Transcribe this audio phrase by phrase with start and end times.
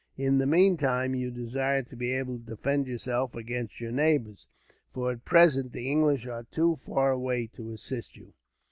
[0.17, 4.47] In the meantime, you desire to be able to defend yourself against your neighbours;
[4.95, 8.33] for, at present, the English are too far away to assist you.